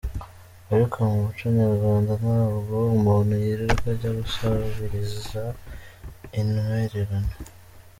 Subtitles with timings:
[0.73, 5.43] Ariko mu muco nyarwanda ntabwo umuntu yirirwa ajya gusabiriza
[6.39, 7.33] intwererano.